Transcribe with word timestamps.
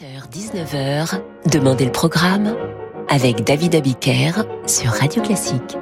18h-19h, 0.00 1.20
Demandez 1.50 1.84
le 1.84 1.92
programme 1.92 2.56
avec 3.08 3.44
David 3.44 3.74
Abiker 3.74 4.44
sur 4.66 4.90
Radio 4.90 5.22
Classique. 5.22 5.76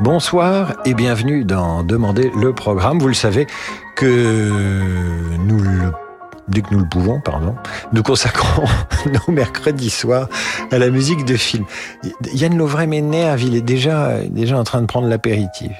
Bonsoir 0.00 0.74
et 0.84 0.94
bienvenue 0.94 1.44
dans 1.44 1.82
Demandez 1.82 2.30
le 2.38 2.52
programme. 2.52 2.98
Vous 2.98 3.08
le 3.08 3.14
savez 3.14 3.46
que 3.96 4.50
nous 5.38 5.58
le 5.58 5.92
dès 6.48 6.62
que 6.62 6.72
nous 6.72 6.80
le 6.80 6.88
pouvons, 6.88 7.20
pardon, 7.20 7.56
nous 7.92 8.04
consacrons 8.04 8.66
nos 9.06 9.32
mercredis 9.32 9.90
soirs 9.90 10.28
à 10.70 10.78
la 10.78 10.90
musique 10.90 11.24
de 11.24 11.36
film. 11.36 11.64
Yann 12.34 12.56
Lovray 12.56 12.86
m'énerve, 12.86 13.42
il 13.42 13.56
est 13.56 13.62
déjà, 13.62 14.20
déjà 14.30 14.56
en 14.56 14.64
train 14.64 14.80
de 14.80 14.86
prendre 14.86 15.08
l'apéritif. 15.08 15.72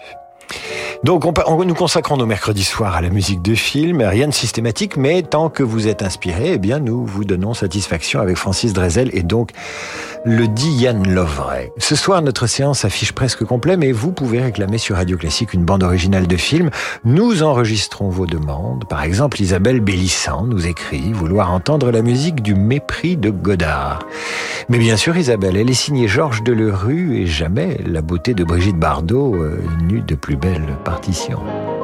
Donc, 1.07 1.25
on, 1.25 1.64
nous 1.64 1.75
consacrons 1.75 2.16
nos 2.16 2.27
mercredis 2.27 2.64
soirs 2.64 2.96
à 2.96 3.00
la 3.00 3.11
musique 3.11 3.41
de 3.41 3.55
film, 3.55 4.02
rien 4.02 4.27
de 4.27 4.34
systématique, 4.34 4.96
mais 4.96 5.23
tant 5.23 5.50
que 5.50 5.62
vous 5.62 5.86
êtes 5.86 6.02
inspiré, 6.02 6.55
eh 6.55 6.59
bien, 6.59 6.80
nous 6.80 7.06
vous 7.06 7.25
donnons 7.25 7.55
satisfaction 7.55 8.20
avec 8.20 8.36
Francis 8.36 8.73
Drezel 8.73 9.11
et 9.12 9.23
donc 9.23 9.52
le 10.24 10.48
dit 10.48 10.73
Yann 10.73 11.06
Lovray. 11.06 11.70
Ce 11.78 11.95
soir, 11.95 12.23
notre 12.23 12.48
séance 12.48 12.84
affiche 12.84 13.12
presque 13.12 13.45
complet, 13.45 13.77
mais 13.77 13.92
vous 13.92 14.11
pouvez 14.11 14.42
réclamer 14.42 14.78
sur 14.78 14.97
Radio 14.97 15.16
Classique 15.16 15.55
une 15.55 15.64
bande 15.64 15.84
originale 15.84 16.27
de 16.27 16.37
film. 16.37 16.70
Nous 17.05 17.45
enregistrons 17.45 18.09
vos 18.09 18.27
demandes. 18.27 18.88
Par 18.88 19.05
exemple, 19.05 19.41
Isabelle 19.41 19.78
Bélissant 19.78 20.45
nous 20.45 20.66
écrit 20.66 21.12
vouloir 21.12 21.52
entendre 21.52 21.92
la 21.92 22.02
musique 22.02 22.42
du 22.42 22.56
mépris 22.56 23.16
de 23.16 23.30
Godard. 23.30 24.00
Mais 24.69 24.78
bien 24.78 24.97
sûr, 24.97 25.16
Isabelle, 25.16 25.56
elle 25.56 25.70
est 25.70 25.75
signée 25.75 26.09
Georges 26.09 26.42
Delerue 26.42 27.20
et 27.20 27.27
jamais 27.28 27.78
la 27.86 28.02
beauté 28.02 28.34
de 28.34 28.42
Brigitte 28.42 28.80
Bardot 28.80 29.36
euh, 29.36 29.62
n'eut 29.83 30.02
de 30.02 30.16
plus 30.16 30.34
belle 30.34 30.66
partition. 30.96 31.76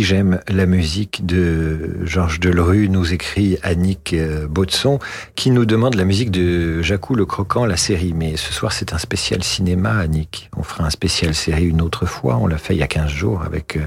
J'aime 0.00 0.40
la 0.48 0.64
musique 0.64 1.26
de 1.26 1.98
Georges 2.04 2.40
Delerue, 2.40 2.88
nous 2.88 3.12
écrit 3.12 3.58
Annick 3.62 4.14
euh, 4.14 4.46
Baudson, 4.46 4.98
qui 5.34 5.50
nous 5.50 5.66
demande 5.66 5.96
la 5.96 6.06
musique 6.06 6.30
de 6.30 6.80
Jacou 6.80 7.14
le 7.14 7.26
Croquant, 7.26 7.66
la 7.66 7.76
série. 7.76 8.14
Mais 8.14 8.38
ce 8.38 8.54
soir, 8.54 8.72
c'est 8.72 8.94
un 8.94 8.98
spécial 8.98 9.42
cinéma, 9.42 9.98
Annick. 9.98 10.48
On 10.56 10.62
fera 10.62 10.84
un 10.84 10.90
spécial 10.90 11.34
série 11.34 11.66
une 11.66 11.82
autre 11.82 12.06
fois. 12.06 12.38
On 12.38 12.46
l'a 12.46 12.56
fait 12.56 12.74
il 12.74 12.78
y 12.78 12.82
a 12.82 12.86
15 12.86 13.10
jours 13.10 13.42
avec 13.42 13.76
euh, 13.76 13.80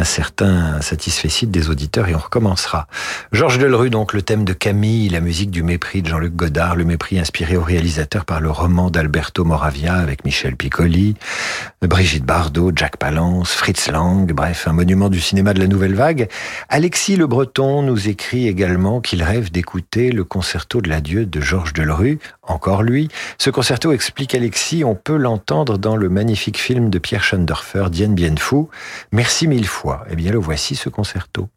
un 0.00 0.04
certain 0.04 0.80
des 1.42 1.68
auditeurs 1.68 2.08
et 2.08 2.14
on 2.14 2.18
recommencera. 2.18 2.86
Georges 3.32 3.58
Delerue, 3.58 3.90
donc 3.90 4.14
le 4.14 4.22
thème 4.22 4.44
de 4.44 4.54
Camille, 4.54 5.10
la 5.10 5.20
musique 5.20 5.50
du 5.50 5.62
mépris 5.62 6.00
de 6.00 6.08
Jean-Luc 6.08 6.34
Godard, 6.34 6.74
le 6.74 6.84
mépris 6.84 7.18
inspiré 7.18 7.56
au 7.56 7.62
réalisateur 7.62 8.24
par 8.24 8.40
le 8.40 8.50
roman 8.50 8.90
d'Alberto 8.90 9.44
Moravia 9.44 9.94
avec 9.94 10.24
Michel 10.24 10.56
Piccoli, 10.56 11.16
Brigitte 11.82 12.24
Bardot, 12.24 12.72
Jack 12.74 12.96
Palance, 12.96 13.52
Fritz 13.52 13.90
Lang, 13.90 14.32
bref, 14.32 14.66
un 14.68 14.72
monument 14.72 15.10
du 15.10 15.20
cinéma 15.20 15.52
de 15.52 15.60
la 15.60 15.66
nouvelle 15.66 15.94
vague. 15.94 16.28
Alexis 16.70 17.16
Le 17.16 17.26
Breton 17.26 17.82
nous 17.82 18.08
écrit 18.08 18.48
également 18.48 19.00
qu'il 19.00 19.22
rêve 19.22 19.50
d'écouter 19.50 20.12
le 20.12 20.24
concerto 20.24 20.80
de 20.80 20.88
l'adieu 20.88 21.26
de 21.26 21.40
Georges 21.40 21.74
Delerue, 21.74 22.18
encore 22.42 22.82
lui. 22.82 23.08
Ce 23.36 23.50
concerto 23.50 23.92
explique 23.92 24.34
Alexis, 24.34 24.82
on 24.82 24.94
peut 24.94 25.16
l'entendre 25.16 25.76
dans 25.76 25.96
le 25.96 26.08
magnifique 26.08 26.58
film 26.58 26.88
de 26.88 26.98
Pierre 26.98 27.22
Schoendorfer, 27.22 27.90
Dien 27.90 28.08
Bien. 28.08 28.30
Merci 29.12 29.46
mille 29.46 29.66
fois 29.66 29.89
eh 30.08 30.16
bien, 30.16 30.32
le 30.32 30.38
voici 30.38 30.74
ce 30.74 30.88
concerto. 30.88 31.48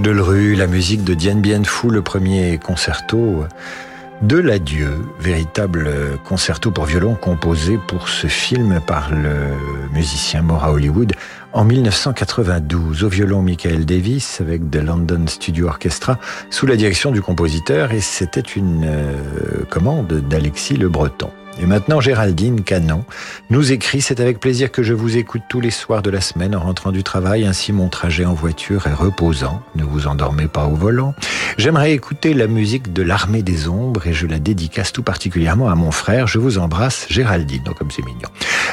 Georges 0.00 0.16
Delerue, 0.16 0.54
la 0.54 0.66
musique 0.66 1.04
de 1.04 1.14
Dien 1.14 1.36
Bien 1.36 1.62
Phu, 1.62 1.88
le 1.90 2.02
premier 2.02 2.58
concerto 2.58 3.44
de 4.22 4.36
l'adieu, 4.36 5.04
véritable 5.18 5.90
concerto 6.24 6.70
pour 6.70 6.84
violon 6.84 7.14
composé 7.14 7.78
pour 7.86 8.08
ce 8.08 8.26
film 8.26 8.80
par 8.86 9.10
le 9.10 9.54
musicien 9.92 10.42
mort 10.42 10.64
à 10.64 10.72
Hollywood 10.72 11.12
en 11.52 11.64
1992 11.64 13.04
au 13.04 13.08
violon 13.08 13.42
Michael 13.42 13.84
Davis 13.84 14.40
avec 14.40 14.70
The 14.70 14.76
London 14.76 15.26
Studio 15.26 15.66
Orchestra 15.68 16.18
sous 16.50 16.66
la 16.66 16.76
direction 16.76 17.10
du 17.10 17.20
compositeur 17.20 17.92
et 17.92 18.00
c'était 18.00 18.40
une 18.40 18.84
euh, 18.84 19.64
commande 19.68 20.22
d'Alexis 20.28 20.76
Le 20.76 20.88
Breton. 20.88 21.30
Et 21.62 21.66
maintenant, 21.66 22.00
Géraldine 22.00 22.62
Canon 22.62 23.04
nous 23.50 23.70
écrit 23.70 24.00
C'est 24.00 24.18
avec 24.18 24.40
plaisir 24.40 24.72
que 24.72 24.82
je 24.82 24.94
vous 24.94 25.18
écoute 25.18 25.42
tous 25.46 25.60
les 25.60 25.70
soirs 25.70 26.00
de 26.00 26.08
la 26.08 26.22
semaine 26.22 26.56
en 26.56 26.60
rentrant 26.60 26.90
du 26.90 27.02
travail. 27.02 27.44
Ainsi, 27.44 27.70
mon 27.74 27.90
trajet 27.90 28.24
en 28.24 28.32
voiture 28.32 28.86
est 28.86 28.94
reposant. 28.94 29.62
Ne 29.74 29.84
vous 29.84 30.06
endormez 30.06 30.48
pas 30.48 30.64
au 30.64 30.74
volant. 30.74 31.14
J'aimerais 31.58 31.92
écouter 31.92 32.32
la 32.32 32.46
musique 32.46 32.94
de 32.94 33.02
l'Armée 33.02 33.42
des 33.42 33.68
Ombres 33.68 34.06
et 34.06 34.14
je 34.14 34.26
la 34.26 34.38
dédicace 34.38 34.90
tout 34.90 35.02
particulièrement 35.02 35.68
à 35.68 35.74
mon 35.74 35.90
frère. 35.90 36.26
Je 36.26 36.38
vous 36.38 36.56
embrasse, 36.56 37.06
Géraldine. 37.10 37.64
Oh, 37.68 37.74
comme 37.76 37.90
c'est 37.90 38.06
mignon. 38.06 38.28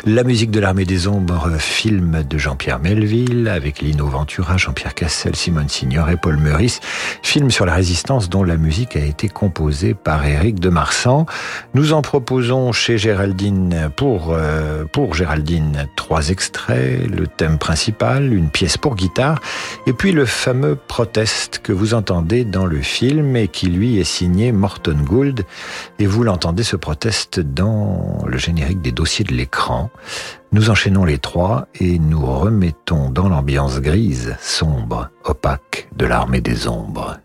La 0.05 0.23
musique 0.23 0.51
de 0.51 0.61
l'Armée 0.61 0.85
des 0.85 1.07
Ombres, 1.09 1.49
film 1.59 2.23
de 2.23 2.37
Jean-Pierre 2.37 2.79
Melville 2.79 3.49
avec 3.49 3.81
Lino 3.81 4.07
Ventura, 4.07 4.55
Jean-Pierre 4.55 4.93
Cassel, 4.93 5.35
Simone 5.35 5.67
Signor 5.67 6.09
et 6.09 6.15
Paul 6.15 6.37
Meurice. 6.37 6.79
Film 7.23 7.51
sur 7.51 7.65
la 7.65 7.73
résistance 7.73 8.29
dont 8.29 8.43
la 8.43 8.55
musique 8.55 8.95
a 8.95 9.03
été 9.03 9.27
composée 9.27 9.93
par 9.93 10.25
Éric 10.25 10.61
de 10.61 10.69
Marsan. 10.69 11.25
Nous 11.73 11.91
en 11.91 12.01
proposons 12.01 12.71
chez 12.77 12.97
Géraldine 12.97 13.89
pour, 13.95 14.29
euh, 14.29 14.85
pour 14.85 15.15
Géraldine 15.15 15.87
trois 15.95 16.29
extraits, 16.29 17.09
le 17.09 17.27
thème 17.27 17.57
principal, 17.57 18.31
une 18.33 18.49
pièce 18.49 18.77
pour 18.77 18.95
guitare, 18.95 19.41
et 19.87 19.93
puis 19.93 20.11
le 20.11 20.25
fameux 20.25 20.75
proteste 20.75 21.59
que 21.63 21.73
vous 21.73 21.95
entendez 21.95 22.45
dans 22.45 22.65
le 22.65 22.81
film 22.81 23.35
et 23.35 23.47
qui 23.47 23.67
lui 23.67 23.99
est 23.99 24.03
signé 24.03 24.51
Morton 24.51 24.97
Gould. 25.03 25.43
Et 25.99 26.05
vous 26.05 26.23
l'entendez 26.23 26.63
ce 26.63 26.75
proteste 26.75 27.39
dans 27.39 28.23
le 28.25 28.37
générique 28.37 28.81
des 28.81 28.91
dossiers 28.91 29.25
de 29.25 29.33
l'écran. 29.33 29.89
Nous 30.51 30.69
enchaînons 30.69 31.03
les 31.03 31.17
trois 31.17 31.67
et 31.79 31.97
nous 31.99 32.25
remettons 32.25 33.09
dans 33.09 33.27
l'ambiance 33.27 33.81
grise, 33.81 34.35
sombre, 34.39 35.09
opaque 35.25 35.89
de 35.95 36.05
l'armée 36.05 36.41
des 36.41 36.67
ombres. 36.67 37.17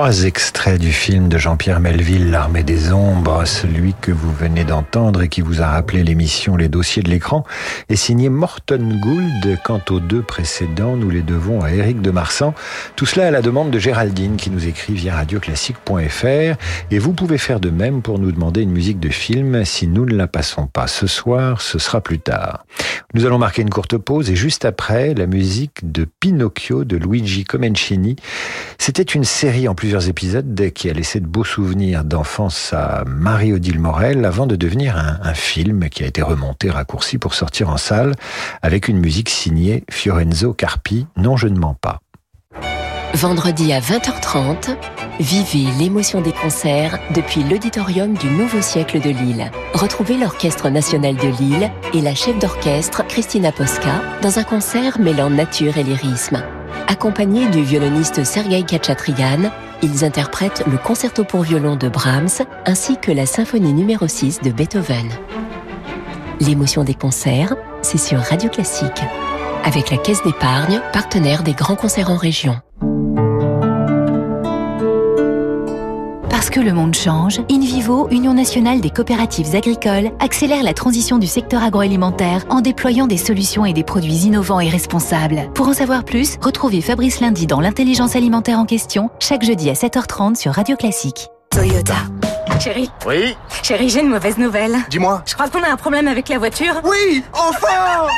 Trois 0.00 0.24
extraits 0.24 0.80
du 0.80 0.92
film 0.92 1.28
de 1.28 1.36
Jean-Pierre 1.36 1.78
Melville, 1.78 2.30
L'armée 2.30 2.62
des 2.62 2.90
ombres, 2.90 3.44
celui 3.44 3.92
que 4.00 4.10
vous 4.10 4.32
venez 4.32 4.64
d'entendre 4.64 5.20
et 5.20 5.28
qui 5.28 5.42
vous 5.42 5.60
a 5.60 5.66
rappelé 5.66 6.02
l'émission 6.02 6.56
Les 6.56 6.70
dossiers 6.70 7.02
de 7.02 7.10
l'écran, 7.10 7.44
est 7.90 7.96
signé 7.96 8.30
Morton 8.30 8.98
Gould. 8.98 9.58
Quant 9.62 9.82
aux 9.90 10.00
deux 10.00 10.22
précédents, 10.22 10.96
nous 10.96 11.10
les 11.10 11.20
devons 11.20 11.60
à 11.60 11.70
Éric 11.72 12.00
de 12.00 12.10
Marsan. 12.10 12.54
Tout 12.96 13.04
cela 13.04 13.26
à 13.26 13.30
la 13.30 13.42
demande 13.42 13.70
de 13.70 13.78
Géraldine 13.78 14.36
qui 14.36 14.48
nous 14.48 14.66
écrit 14.66 14.94
via 14.94 15.16
radioclassique.fr 15.16 16.56
et 16.90 16.98
vous 16.98 17.12
pouvez 17.12 17.36
faire 17.36 17.60
de 17.60 17.68
même 17.68 18.00
pour 18.00 18.18
nous 18.18 18.32
demander 18.32 18.62
une 18.62 18.72
musique 18.72 19.00
de 19.00 19.10
film. 19.10 19.66
Si 19.66 19.86
nous 19.86 20.06
ne 20.06 20.14
la 20.14 20.28
passons 20.28 20.66
pas 20.66 20.86
ce 20.86 21.06
soir, 21.06 21.60
ce 21.60 21.78
sera 21.78 22.00
plus 22.00 22.20
tard. 22.20 22.64
Nous 23.12 23.26
allons 23.26 23.38
marquer 23.38 23.60
une 23.60 23.70
courte 23.70 23.98
pause 23.98 24.30
et 24.30 24.36
juste 24.36 24.64
après, 24.64 25.12
la 25.12 25.26
musique 25.26 25.90
de 25.90 26.06
Pinocchio 26.20 26.84
de 26.84 26.96
Luigi 26.96 27.44
Comencini. 27.44 28.16
C'était 28.78 29.02
une 29.02 29.24
série 29.24 29.68
en 29.68 29.74
plusieurs 29.90 30.08
épisodes 30.08 30.70
qui 30.72 30.88
a 30.88 30.92
laissé 30.92 31.18
de 31.18 31.26
beaux 31.26 31.42
souvenirs 31.42 32.04
d'enfance 32.04 32.72
à 32.72 33.02
Marie-Odile 33.08 33.80
Morel 33.80 34.24
avant 34.24 34.46
de 34.46 34.54
devenir 34.54 34.96
un, 34.96 35.18
un, 35.20 35.34
film 35.34 35.88
qui 35.88 36.04
a 36.04 36.06
été 36.06 36.22
remonté, 36.22 36.70
raccourci 36.70 37.18
pour 37.18 37.34
sortir 37.34 37.70
en 37.70 37.76
salle 37.76 38.14
avec 38.62 38.86
une 38.86 39.00
musique 39.00 39.28
signée 39.28 39.82
Fiorenzo 39.90 40.54
Carpi. 40.54 41.08
Non, 41.16 41.36
je 41.36 41.48
ne 41.48 41.58
mens 41.58 41.74
pas. 41.74 41.98
Vendredi 43.14 43.72
à 43.72 43.80
20h30, 43.80 44.76
vivez 45.18 45.66
l'émotion 45.76 46.20
des 46.20 46.32
concerts 46.32 47.00
depuis 47.12 47.42
l'auditorium 47.42 48.14
du 48.14 48.30
Nouveau 48.30 48.62
Siècle 48.62 49.00
de 49.00 49.10
Lille. 49.10 49.50
Retrouvez 49.74 50.16
l'Orchestre 50.16 50.68
national 50.68 51.16
de 51.16 51.36
Lille 51.42 51.68
et 51.94 52.00
la 52.00 52.14
chef 52.14 52.38
d'orchestre 52.38 53.04
Christina 53.08 53.50
Posca 53.50 54.02
dans 54.22 54.38
un 54.38 54.44
concert 54.44 55.00
mêlant 55.00 55.30
nature 55.30 55.78
et 55.78 55.82
lyrisme. 55.82 56.44
Accompagnés 56.90 57.48
du 57.50 57.62
violoniste 57.62 58.24
Sergei 58.24 58.64
Khatchatrian, 58.64 59.52
ils 59.80 60.04
interprètent 60.04 60.64
le 60.68 60.76
concerto 60.76 61.22
pour 61.22 61.42
violon 61.42 61.76
de 61.76 61.88
Brahms 61.88 62.42
ainsi 62.66 62.96
que 62.96 63.12
la 63.12 63.26
symphonie 63.26 63.72
numéro 63.72 64.08
6 64.08 64.40
de 64.40 64.50
Beethoven. 64.50 65.08
L'émotion 66.40 66.82
des 66.82 66.94
concerts, 66.94 67.54
c'est 67.80 67.96
sur 67.96 68.18
Radio 68.18 68.50
Classique. 68.50 69.04
Avec 69.62 69.88
la 69.90 69.98
Caisse 69.98 70.24
d'épargne, 70.24 70.80
partenaire 70.92 71.44
des 71.44 71.52
grands 71.52 71.76
concerts 71.76 72.10
en 72.10 72.16
région. 72.16 72.56
Parce 76.50 76.62
que 76.62 76.68
le 76.68 76.74
monde 76.74 76.96
change, 76.96 77.40
InVivo, 77.48 78.08
Union 78.10 78.34
nationale 78.34 78.80
des 78.80 78.90
coopératives 78.90 79.54
agricoles, 79.54 80.10
accélère 80.18 80.64
la 80.64 80.74
transition 80.74 81.18
du 81.18 81.28
secteur 81.28 81.62
agroalimentaire 81.62 82.44
en 82.48 82.60
déployant 82.60 83.06
des 83.06 83.18
solutions 83.18 83.64
et 83.64 83.72
des 83.72 83.84
produits 83.84 84.26
innovants 84.26 84.58
et 84.58 84.68
responsables. 84.68 85.48
Pour 85.54 85.68
en 85.68 85.74
savoir 85.74 86.02
plus, 86.02 86.38
retrouvez 86.40 86.80
Fabrice 86.80 87.20
Lundi 87.20 87.46
dans 87.46 87.60
l'intelligence 87.60 88.16
alimentaire 88.16 88.58
en 88.58 88.66
question, 88.66 89.10
chaque 89.20 89.44
jeudi 89.44 89.70
à 89.70 89.74
7h30 89.74 90.34
sur 90.34 90.52
Radio 90.52 90.74
Classique. 90.74 91.28
Toyota. 91.50 91.94
Chérie. 92.58 92.90
Oui 93.06 93.36
Chérie, 93.62 93.88
j'ai 93.88 94.00
une 94.00 94.08
mauvaise 94.08 94.36
nouvelle. 94.36 94.76
Dis-moi. 94.90 95.22
Je 95.26 95.34
crois 95.34 95.48
qu'on 95.48 95.62
a 95.62 95.70
un 95.70 95.76
problème 95.76 96.08
avec 96.08 96.28
la 96.28 96.38
voiture. 96.38 96.80
Oui 96.82 97.22
Enfin 97.32 98.08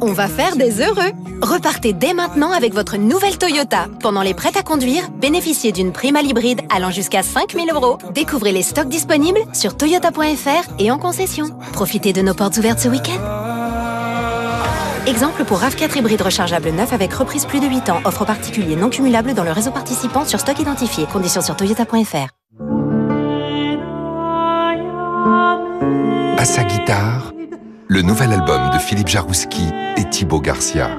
On 0.00 0.12
va 0.12 0.28
faire 0.28 0.56
des 0.56 0.80
heureux. 0.80 1.10
Repartez 1.42 1.92
dès 1.92 2.14
maintenant 2.14 2.52
avec 2.52 2.72
votre 2.72 2.96
nouvelle 2.96 3.36
Toyota. 3.36 3.86
Pendant 4.00 4.22
les 4.22 4.34
prêts 4.34 4.56
à 4.56 4.62
conduire, 4.62 5.10
bénéficiez 5.10 5.72
d'une 5.72 5.92
prime 5.92 6.16
à 6.16 6.22
l'hybride 6.22 6.60
allant 6.70 6.90
jusqu'à 6.90 7.22
5000 7.22 7.70
euros. 7.72 7.98
Découvrez 8.14 8.52
les 8.52 8.62
stocks 8.62 8.88
disponibles 8.88 9.40
sur 9.52 9.76
toyota.fr 9.76 10.70
et 10.78 10.90
en 10.90 10.98
concession. 10.98 11.46
Profitez 11.72 12.12
de 12.12 12.22
nos 12.22 12.34
portes 12.34 12.56
ouvertes 12.58 12.78
ce 12.78 12.88
week-end. 12.88 13.18
Exemple 15.06 15.44
pour 15.44 15.60
RAV4 15.60 15.98
hybride 15.98 16.22
rechargeable 16.22 16.68
neuf 16.70 16.92
avec 16.92 17.12
reprise 17.14 17.46
plus 17.46 17.60
de 17.60 17.66
8 17.66 17.90
ans. 17.90 18.00
Offre 18.04 18.24
particulier 18.24 18.76
non 18.76 18.90
cumulable 18.90 19.34
dans 19.34 19.44
le 19.44 19.52
réseau 19.52 19.70
participant 19.70 20.24
sur 20.24 20.38
stock 20.38 20.58
identifié. 20.60 21.06
Conditions 21.12 21.40
sur 21.40 21.56
toyota.fr. 21.56 22.28
À 26.36 26.44
sa 26.44 26.62
guitare, 26.62 27.32
le 27.88 28.02
nouvel 28.02 28.32
album 28.32 28.70
de 28.70 28.78
Philippe 28.78 29.08
Jarouski 29.08 29.70
et 29.96 30.04
Thibaut 30.10 30.40
Garcia. 30.40 30.90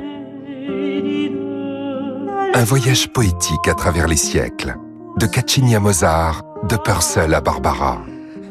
Un 2.55 2.63
voyage 2.63 3.13
poétique 3.13 3.67
à 3.67 3.75
travers 3.75 4.07
les 4.07 4.17
siècles, 4.17 4.75
de 5.17 5.27
Caccini 5.27 5.75
à 5.75 5.79
Mozart, 5.79 6.41
de 6.67 6.75
Purcell 6.77 7.33
à 7.35 7.41
Barbara. 7.41 8.01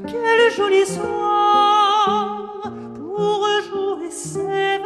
Quel 0.06 0.52
joli 0.56 0.86
soir 0.86 2.72
pour 2.94 3.44
jouer 3.68 4.10
ses 4.10 4.80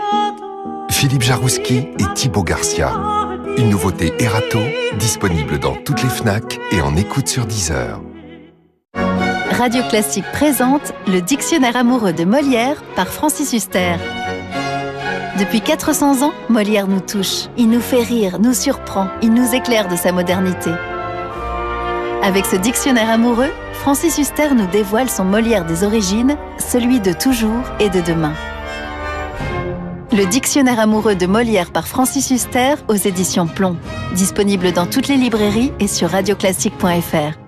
Philippe 0.90 1.22
Jarouski 1.22 1.88
et 1.98 2.14
Thibaut 2.14 2.44
Garcia. 2.44 2.90
Une 3.58 3.68
nouveauté 3.68 4.14
Erato, 4.18 4.60
disponible 4.98 5.58
dans 5.58 5.74
toutes 5.74 6.02
les 6.02 6.08
FNAC 6.08 6.58
et 6.70 6.80
en 6.80 6.96
écoute 6.96 7.28
sur 7.28 7.44
Deezer. 7.44 8.00
Radio 9.62 9.84
Classique 9.84 10.24
présente 10.32 10.92
le 11.06 11.20
Dictionnaire 11.20 11.76
amoureux 11.76 12.12
de 12.12 12.24
Molière 12.24 12.82
par 12.96 13.06
Francis 13.06 13.52
Huster. 13.52 13.94
Depuis 15.38 15.60
400 15.60 16.26
ans, 16.26 16.32
Molière 16.48 16.88
nous 16.88 16.98
touche. 16.98 17.46
Il 17.56 17.70
nous 17.70 17.78
fait 17.80 18.02
rire, 18.02 18.40
nous 18.40 18.54
surprend, 18.54 19.06
il 19.22 19.32
nous 19.32 19.54
éclaire 19.54 19.86
de 19.86 19.94
sa 19.94 20.10
modernité. 20.10 20.72
Avec 22.24 22.44
ce 22.44 22.56
dictionnaire 22.56 23.08
amoureux, 23.08 23.52
Francis 23.74 24.18
Huster 24.18 24.52
nous 24.52 24.66
dévoile 24.66 25.08
son 25.08 25.24
Molière 25.24 25.64
des 25.64 25.84
origines, 25.84 26.36
celui 26.58 26.98
de 26.98 27.12
toujours 27.12 27.62
et 27.78 27.88
de 27.88 28.00
demain. 28.00 28.34
Le 30.10 30.24
dictionnaire 30.26 30.80
amoureux 30.80 31.14
de 31.14 31.26
Molière 31.26 31.70
par 31.70 31.86
Francis 31.86 32.32
Huster 32.32 32.74
aux 32.88 32.94
éditions 32.94 33.46
Plomb. 33.46 33.76
Disponible 34.16 34.72
dans 34.72 34.86
toutes 34.86 35.06
les 35.06 35.16
librairies 35.16 35.72
et 35.78 35.86
sur 35.86 36.10
radioclassique.fr. 36.10 37.41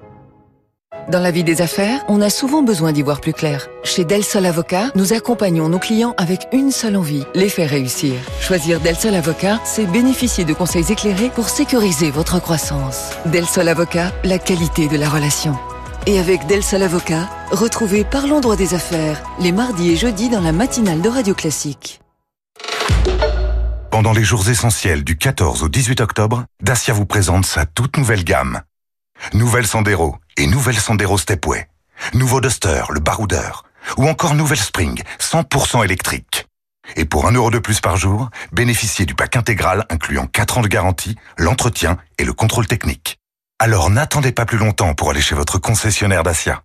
Dans 1.08 1.20
la 1.20 1.30
vie 1.30 1.44
des 1.44 1.60
affaires, 1.60 2.02
on 2.08 2.22
a 2.22 2.30
souvent 2.30 2.62
besoin 2.62 2.92
d'y 2.92 3.02
voir 3.02 3.20
plus 3.20 3.34
clair. 3.34 3.68
Chez 3.84 4.06
Del 4.06 4.24
Sol 4.24 4.46
Avocat, 4.46 4.90
nous 4.94 5.12
accompagnons 5.12 5.68
nos 5.68 5.78
clients 5.78 6.14
avec 6.16 6.48
une 6.52 6.70
seule 6.70 6.96
envie, 6.96 7.24
les 7.34 7.50
faire 7.50 7.68
réussir. 7.68 8.14
Choisir 8.40 8.80
Del 8.80 8.96
Sol 8.96 9.14
Avocat, 9.14 9.60
c'est 9.64 9.84
bénéficier 9.84 10.46
de 10.46 10.54
conseils 10.54 10.90
éclairés 10.90 11.28
pour 11.28 11.50
sécuriser 11.50 12.10
votre 12.10 12.40
croissance. 12.40 13.10
Del 13.26 13.44
Sol 13.44 13.68
Avocat, 13.68 14.12
la 14.24 14.38
qualité 14.38 14.88
de 14.88 14.96
la 14.96 15.10
relation. 15.10 15.58
Et 16.06 16.18
avec 16.18 16.46
Del 16.46 16.62
Sol 16.62 16.82
Avocat, 16.82 17.28
retrouvez 17.50 18.04
Parlons 18.04 18.40
droit 18.40 18.56
des 18.56 18.72
affaires, 18.72 19.22
les 19.40 19.52
mardis 19.52 19.90
et 19.90 19.96
jeudis 19.96 20.30
dans 20.30 20.40
la 20.40 20.52
matinale 20.52 21.02
de 21.02 21.08
Radio 21.10 21.34
Classique. 21.34 22.00
Pendant 23.90 24.12
les 24.12 24.24
jours 24.24 24.48
essentiels 24.48 25.04
du 25.04 25.18
14 25.18 25.64
au 25.64 25.68
18 25.68 26.00
octobre, 26.00 26.44
Dacia 26.62 26.94
vous 26.94 27.06
présente 27.06 27.44
sa 27.44 27.66
toute 27.66 27.98
nouvelle 27.98 28.24
gamme. 28.24 28.62
Nouvelle 29.32 29.66
Sandero 29.66 30.16
et 30.36 30.46
nouvelle 30.46 30.78
Sandero 30.78 31.18
Stepway. 31.18 31.68
Nouveau 32.12 32.40
Duster, 32.40 32.84
le 32.90 33.00
baroudeur. 33.00 33.64
Ou 33.96 34.08
encore 34.08 34.34
nouvelle 34.34 34.58
Spring, 34.58 35.02
100% 35.20 35.84
électrique. 35.84 36.46
Et 36.96 37.04
pour 37.04 37.26
un 37.26 37.32
euro 37.32 37.50
de 37.50 37.58
plus 37.58 37.80
par 37.80 37.96
jour, 37.96 38.28
bénéficiez 38.52 39.06
du 39.06 39.14
pack 39.14 39.36
intégral 39.36 39.86
incluant 39.90 40.26
4 40.26 40.58
ans 40.58 40.62
de 40.62 40.68
garantie, 40.68 41.16
l'entretien 41.38 41.96
et 42.18 42.24
le 42.24 42.32
contrôle 42.32 42.66
technique. 42.66 43.18
Alors 43.58 43.90
n'attendez 43.90 44.32
pas 44.32 44.44
plus 44.44 44.58
longtemps 44.58 44.94
pour 44.94 45.10
aller 45.10 45.20
chez 45.20 45.34
votre 45.34 45.58
concessionnaire 45.58 46.22
Dacia. 46.22 46.62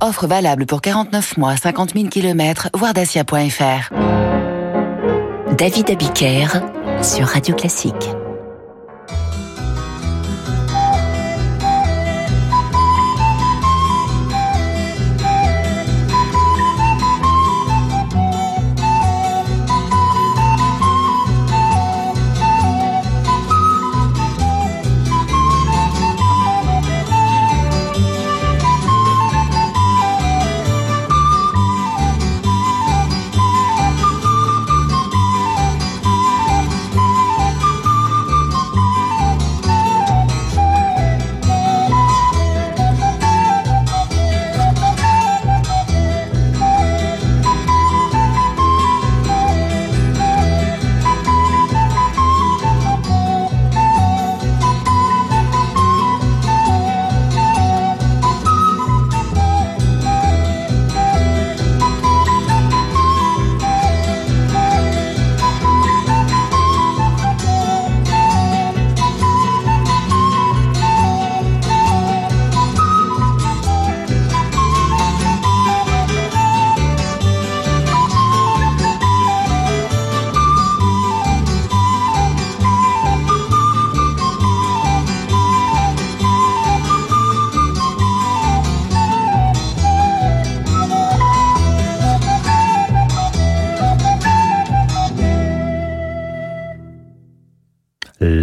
Offre 0.00 0.26
valable 0.26 0.66
pour 0.66 0.80
49 0.80 1.36
mois, 1.36 1.56
50 1.56 1.94
000 1.94 2.08
km, 2.08 2.68
voir 2.74 2.94
dacia.fr. 2.94 3.92
David 5.56 5.90
Abiker 5.90 6.48
sur 7.02 7.26
Radio 7.26 7.54
Classique. 7.54 8.10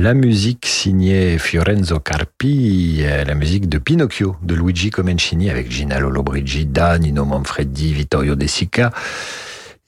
La 0.08 0.14
musique 0.14 0.66
signée 0.66 1.38
Fiorenzo 1.38 2.00
Carpi, 2.00 3.00
euh, 3.02 3.26
la 3.26 3.36
musique 3.36 3.68
de 3.68 3.78
Pinocchio 3.78 4.38
de 4.42 4.56
Luigi 4.56 4.90
Comencini 4.90 5.50
avec 5.50 5.70
Gina 5.70 6.00
Lollobrigida, 6.00 6.98
Nino 6.98 7.26
Manfredi, 7.26 7.92
Vittorio 7.92 8.36
De 8.36 8.48
Sica. 8.48 8.94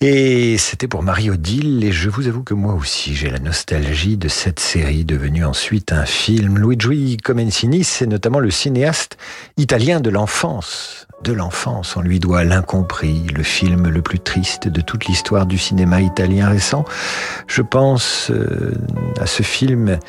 Et 0.01 0.57
c'était 0.57 0.87
pour 0.87 1.03
Marie-Odile, 1.03 1.83
et 1.83 1.91
je 1.91 2.09
vous 2.09 2.29
avoue 2.29 2.41
que 2.41 2.53
moi 2.53 2.73
aussi 2.73 3.13
j'ai 3.15 3.29
la 3.29 3.39
nostalgie 3.39 4.15
de 4.15 4.29
cette 4.29 4.61
série 4.61 5.03
devenue 5.03 5.43
ensuite 5.43 5.91
un 5.91 6.05
film. 6.05 6.57
Luigi 6.57 7.17
Comencini, 7.17 7.83
c'est 7.83 8.07
notamment 8.07 8.39
le 8.39 8.49
cinéaste 8.49 9.17
italien 9.57 9.99
de 9.99 10.09
l'enfance. 10.09 11.05
De 11.21 11.33
l'enfance, 11.33 11.97
on 11.97 12.01
lui 12.01 12.21
doit 12.21 12.45
L'incompris, 12.45 13.27
le 13.35 13.43
film 13.43 13.89
le 13.89 14.01
plus 14.01 14.21
triste 14.21 14.69
de 14.69 14.79
toute 14.79 15.03
l'histoire 15.07 15.45
du 15.45 15.57
cinéma 15.57 15.99
italien 15.99 16.47
récent. 16.47 16.85
Je 17.47 17.61
pense 17.61 18.31
euh, 18.31 18.71
à 19.19 19.25
ce 19.25 19.43
film, 19.43 19.99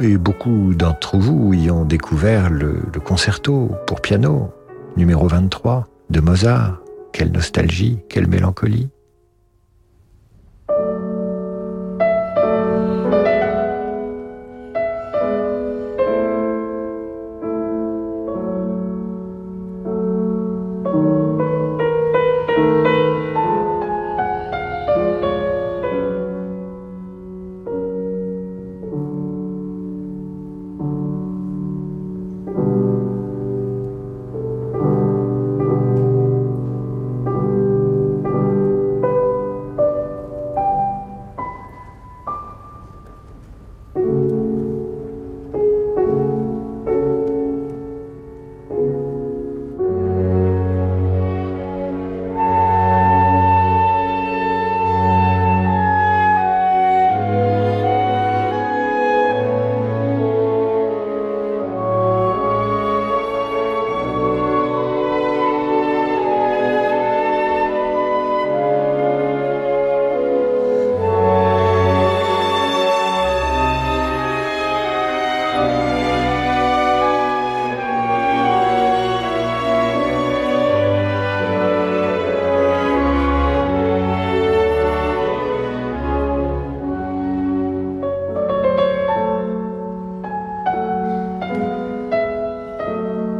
et 0.00 0.16
beaucoup 0.16 0.74
d'entre 0.74 1.18
vous 1.18 1.54
y 1.54 1.70
ont 1.70 1.84
découvert 1.84 2.50
le, 2.50 2.82
le 2.92 3.00
concerto 3.00 3.70
pour 3.86 4.00
piano, 4.00 4.52
numéro 4.96 5.28
23, 5.28 5.86
de 6.10 6.18
Mozart. 6.18 6.80
Quelle 7.12 7.30
nostalgie, 7.30 8.00
quelle 8.08 8.26
mélancolie. 8.26 8.88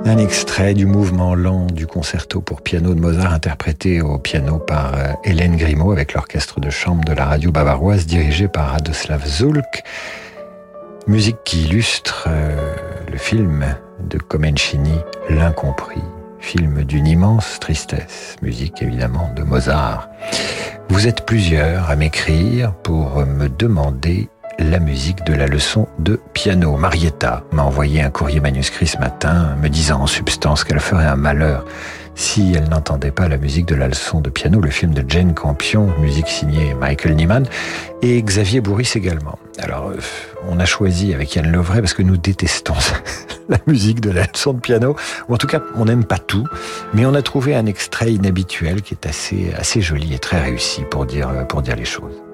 Un 0.06 0.18
extrait 0.18 0.74
du 0.74 0.86
mouvement 0.86 1.34
lent 1.34 1.66
du 1.66 1.88
concerto 1.88 2.40
pour 2.40 2.62
piano 2.62 2.94
de 2.94 3.00
Mozart 3.00 3.32
interprété 3.32 4.00
au 4.00 4.18
piano 4.18 4.60
par 4.60 4.94
euh, 4.94 5.12
Hélène 5.24 5.56
Grimaud 5.56 5.90
avec 5.90 6.14
l'orchestre 6.14 6.60
de 6.60 6.70
chambre 6.70 7.04
de 7.04 7.12
la 7.12 7.24
radio 7.24 7.50
bavaroise 7.50 8.06
dirigé 8.06 8.46
par 8.46 8.70
Radoslav 8.70 9.26
Zulk. 9.26 9.82
Musique 11.08 11.38
qui 11.44 11.64
illustre 11.64 12.28
euh, 12.28 12.76
le 13.10 13.18
film 13.18 13.66
de 14.08 14.18
Comencini, 14.18 14.94
L'incompris, 15.28 16.04
film 16.38 16.84
d'une 16.84 17.08
immense 17.08 17.58
tristesse, 17.58 18.36
musique 18.42 18.82
évidemment 18.82 19.32
de 19.34 19.42
Mozart. 19.42 20.08
Vous 20.88 21.08
êtes 21.08 21.26
plusieurs 21.26 21.90
à 21.90 21.96
m'écrire 21.96 22.72
pour 22.74 23.26
me 23.26 23.48
demander 23.48 24.28
la 24.58 24.78
musique 24.78 25.24
de 25.24 25.34
la 25.34 25.46
leçon 25.46 25.88
de 25.98 26.20
piano. 26.32 26.76
Marietta 26.76 27.44
m'a 27.52 27.62
envoyé 27.62 28.02
un 28.02 28.10
courrier 28.10 28.40
manuscrit 28.40 28.86
ce 28.86 28.98
matin 28.98 29.56
me 29.62 29.68
disant 29.68 30.00
en 30.00 30.06
substance 30.06 30.64
qu'elle 30.64 30.80
ferait 30.80 31.06
un 31.06 31.16
malheur 31.16 31.64
si 32.16 32.54
elle 32.56 32.68
n'entendait 32.70 33.10
pas 33.10 33.28
la 33.28 33.36
musique 33.36 33.66
de 33.66 33.74
la 33.74 33.88
leçon 33.88 34.20
de 34.20 34.30
piano, 34.30 34.60
le 34.60 34.70
film 34.70 34.94
de 34.94 35.04
Jane 35.06 35.34
Campion, 35.34 35.92
musique 36.00 36.28
signée 36.28 36.74
Michael 36.74 37.14
Nyman, 37.14 37.46
et 38.00 38.20
Xavier 38.22 38.62
Bourris 38.62 38.92
également. 38.94 39.38
Alors, 39.58 39.90
euh, 39.90 39.98
on 40.48 40.58
a 40.58 40.64
choisi 40.64 41.12
avec 41.12 41.34
Yann 41.34 41.52
Lovray 41.52 41.80
parce 41.80 41.92
que 41.92 42.02
nous 42.02 42.16
détestons 42.16 42.74
la 43.50 43.58
musique 43.66 44.00
de 44.00 44.10
la 44.10 44.22
leçon 44.22 44.54
de 44.54 44.60
piano, 44.60 44.96
ou 45.28 45.34
en 45.34 45.36
tout 45.36 45.46
cas, 45.46 45.60
on 45.76 45.84
n'aime 45.84 46.04
pas 46.04 46.18
tout, 46.18 46.46
mais 46.94 47.04
on 47.04 47.14
a 47.14 47.22
trouvé 47.22 47.54
un 47.54 47.66
extrait 47.66 48.12
inhabituel 48.12 48.80
qui 48.80 48.94
est 48.94 49.06
assez, 49.06 49.52
assez 49.56 49.82
joli 49.82 50.14
et 50.14 50.18
très 50.18 50.40
réussi 50.40 50.82
pour 50.90 51.04
dire, 51.04 51.46
pour 51.48 51.60
dire 51.60 51.76
les 51.76 51.84
choses. 51.84 52.25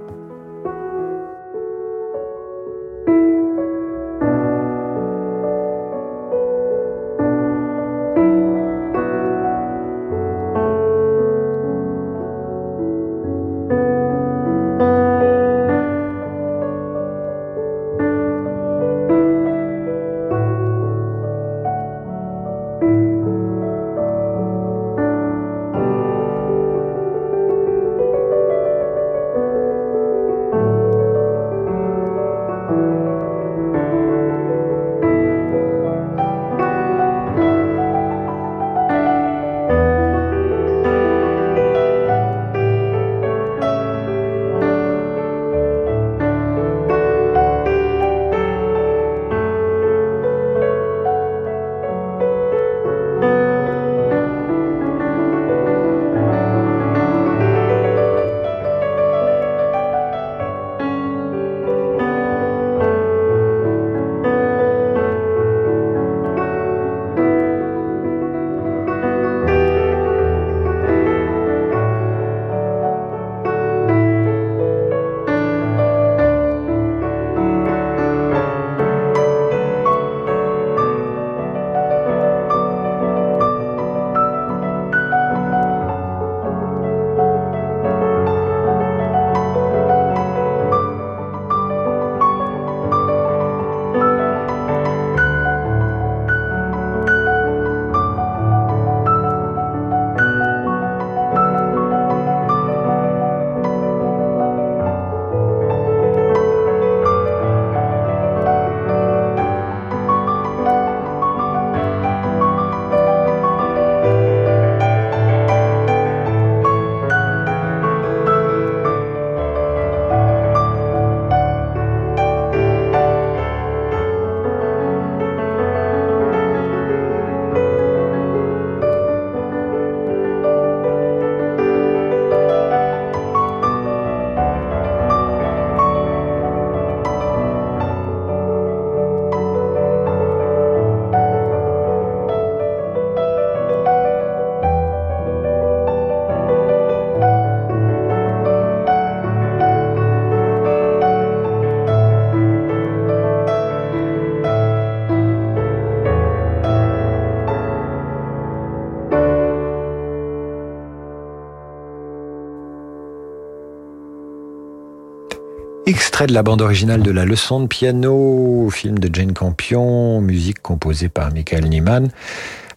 Extrait 165.92 166.26
de 166.26 166.33
la 166.33 166.42
bande 166.42 166.62
originale 166.62 167.02
de 167.02 167.11
La 167.11 167.26
leçon 167.26 167.61
de 167.61 167.66
piano, 167.66 168.70
film 168.70 168.98
de 168.98 169.14
Jane 169.14 169.35
Campion, 169.35 170.22
musique 170.22 170.62
composée 170.62 171.11
par 171.11 171.31
Michael 171.31 171.66
Nyman 171.68 172.09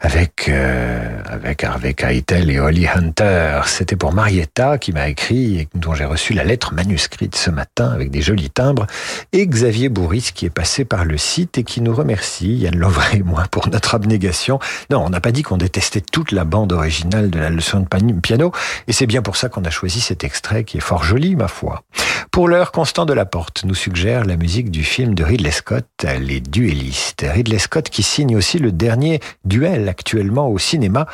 avec 0.02 0.50
euh, 0.50 1.15
avec 1.30 1.64
Harvey 1.64 1.94
Keitel 1.94 2.50
et 2.50 2.60
Holly 2.60 2.88
Hunter. 2.88 3.62
C'était 3.66 3.96
pour 3.96 4.14
Marietta 4.14 4.78
qui 4.78 4.92
m'a 4.92 5.10
écrit 5.10 5.60
et 5.60 5.68
dont 5.76 5.94
j'ai 5.94 6.06
reçu 6.06 6.34
la 6.34 6.44
lettre 6.44 6.74
manuscrite 6.74 7.36
ce 7.36 7.50
matin 7.50 7.92
avec 7.92 8.12
des 8.12 8.22
jolis 8.22 8.50
timbres 8.50 8.86
et 9.34 9.46
Xavier 9.48 9.90
Bourris 9.90 10.32
qui 10.34 10.46
est 10.46 10.50
passé 10.50 10.86
par 10.86 11.06
le 11.06 11.18
site 11.18 11.58
et 11.58 11.64
qui 11.64 11.82
nous 11.82 11.94
remercie 11.94 12.56
Yann 12.56 12.76
Lovray 12.76 13.18
et 13.18 13.24
moi 13.24 13.46
pour 13.52 13.70
notre 13.70 13.96
abnégation. 13.96 14.60
Non, 14.90 15.04
on 15.06 15.10
n'a 15.10 15.22
pas 15.22 15.32
dit 15.32 15.44
qu'on 15.44 15.58
détestait 15.58 16.02
toute 16.02 16.32
la 16.32 16.46
bande 16.46 16.74
originale 16.74 17.30
de 17.30 17.40
la 17.40 17.50
leçon 17.50 17.80
de 17.80 18.20
piano 18.20 18.52
et 18.88 18.94
c'est 18.94 19.08
bien 19.08 19.22
pour 19.22 19.36
ça 19.36 19.50
qu'on 19.50 19.64
a 19.66 19.70
choisi 19.70 20.02
cet 20.02 20.24
extrait 20.24 20.64
qui 20.64 20.78
est 20.78 20.82
fort 20.82 21.04
joli 21.04 21.36
ma 21.36 21.48
foi. 21.48 21.84
Pour 22.32 22.50
l'heure, 22.50 22.72
Constant 22.72 23.06
de 23.06 23.14
la 23.14 23.26
Porte 23.26 23.64
nous 23.64 23.76
suggère 23.76 24.26
la 24.26 24.36
musique 24.36 24.70
du 24.70 24.84
film 24.84 25.16
de 25.16 25.24
Ridley 25.24 25.52
Scott, 25.52 25.86
Les 26.20 26.42
Duellistes. 26.42 27.26
Ridley 27.26 27.60
Scott 27.60 27.90
qui 27.90 28.04
signe 28.04 28.36
aussi 28.36 28.60
le 28.60 28.74
dernier 28.74 29.22
duel 29.46 29.88
actuellement 29.88 30.50
au 30.50 30.58
cinéma. 30.58 31.08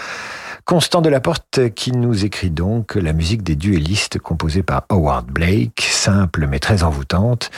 Constant 0.65 1.01
de 1.01 1.09
la 1.09 1.19
Porte 1.19 1.73
qui 1.75 1.91
nous 1.91 2.23
écrit 2.23 2.51
donc 2.51 2.95
la 2.95 3.13
musique 3.13 3.43
des 3.43 3.55
duellistes 3.55 4.19
composée 4.19 4.63
par 4.63 4.83
Howard 4.89 5.25
Blake, 5.25 5.81
simple 5.81 6.47
mais 6.47 6.59
très 6.59 6.83
envoûtante. 6.83 7.51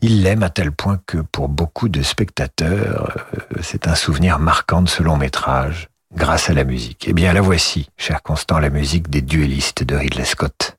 Il 0.00 0.22
l'aime 0.22 0.42
à 0.42 0.50
tel 0.50 0.72
point 0.72 1.00
que 1.06 1.18
pour 1.18 1.48
beaucoup 1.48 1.88
de 1.88 2.02
spectateurs, 2.02 3.16
euh, 3.34 3.58
c'est 3.62 3.88
un 3.88 3.94
souvenir 3.94 4.38
marquant 4.38 4.82
de 4.82 4.88
ce 4.88 5.02
long 5.02 5.16
métrage 5.16 5.88
grâce 6.14 6.48
à 6.50 6.54
la 6.54 6.64
musique. 6.64 7.06
Eh 7.08 7.12
bien, 7.12 7.32
la 7.32 7.40
voici, 7.40 7.88
cher 7.96 8.22
Constant, 8.22 8.58
la 8.58 8.70
musique 8.70 9.10
des 9.10 9.22
duellistes 9.22 9.84
de 9.84 9.96
Ridley 9.96 10.24
Scott. 10.24 10.75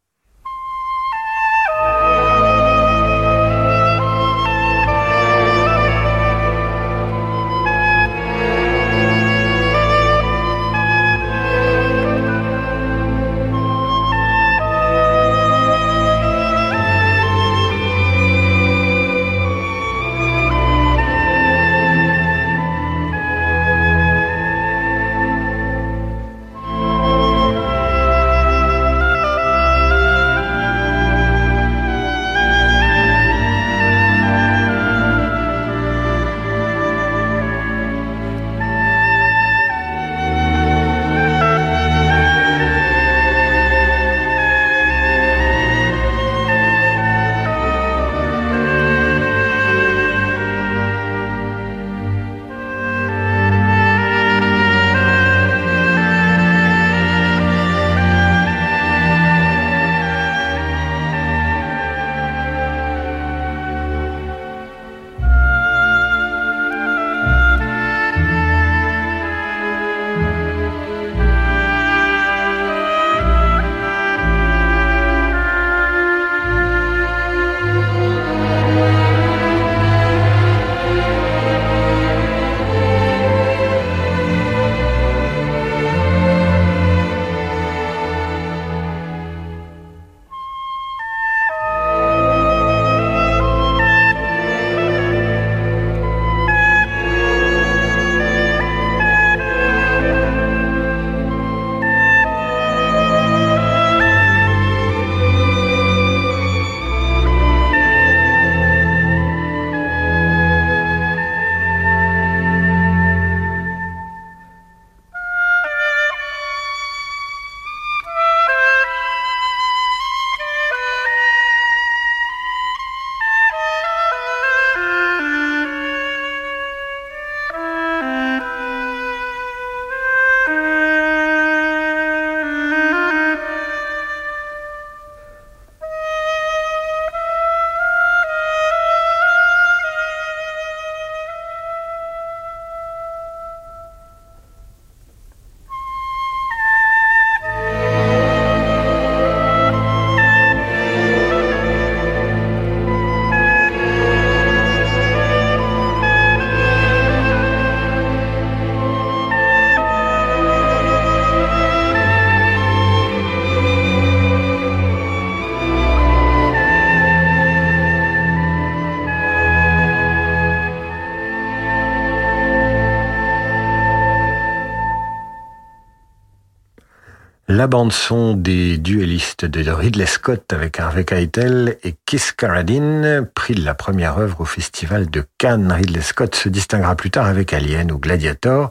La 177.57 177.65
bande-son 177.65 178.35
des 178.35 178.77
duellistes 178.77 179.43
de 179.43 179.67
Ridley 179.71 180.05
Scott 180.05 180.53
avec 180.53 180.79
Harvey 180.79 181.05
Keitel 181.05 181.77
et 181.83 181.95
Kiss 182.05 182.31
Carradine, 182.31 183.27
prix 183.33 183.55
de 183.55 183.65
la 183.65 183.73
première 183.73 184.19
œuvre 184.19 184.41
au 184.41 184.45
festival 184.45 185.09
de 185.09 185.25
Cannes. 185.39 185.71
Ridley 185.71 186.01
Scott 186.01 186.35
se 186.35 186.49
distinguera 186.49 186.95
plus 186.95 187.09
tard 187.09 187.25
avec 187.25 187.53
Alien 187.53 187.91
ou 187.91 187.97
Gladiator. 187.97 188.69